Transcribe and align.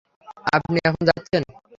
আপনি 0.55 0.77
এখন 0.87 1.01
যাচ্ছেন? 1.09 1.43